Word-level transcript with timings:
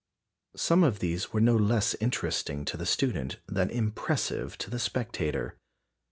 Some 0.55 0.83
of 0.83 0.97
these 0.97 1.31
were 1.31 1.39
no 1.39 1.55
less 1.55 1.93
interesting 2.01 2.65
to 2.65 2.75
the 2.75 2.87
student 2.87 3.37
than 3.47 3.69
impressive 3.69 4.57
to 4.57 4.71
the 4.71 4.79
spectator. 4.79 5.59